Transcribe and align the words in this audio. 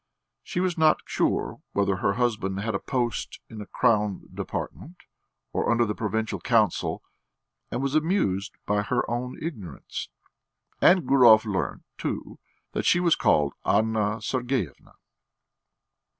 She 0.41 0.59
was 0.59 0.79
not 0.79 1.01
sure 1.05 1.61
whether 1.73 1.97
her 1.97 2.13
husband 2.13 2.59
had 2.61 2.73
a 2.73 2.79
post 2.79 3.39
in 3.51 3.61
a 3.61 3.67
Crown 3.67 4.23
Department 4.33 4.97
or 5.53 5.69
under 5.69 5.85
the 5.85 5.93
Provincial 5.93 6.39
Council 6.41 7.03
and 7.69 7.83
was 7.83 7.93
amused 7.93 8.55
by 8.65 8.81
her 8.81 9.07
own 9.07 9.37
ignorance. 9.39 10.09
And 10.81 11.05
Gurov 11.07 11.45
learnt, 11.45 11.83
too, 11.99 12.39
that 12.71 12.81
she 12.87 12.99
was 12.99 13.15
called 13.15 13.53
Anna 13.63 14.19
Sergeyevna. 14.23 14.93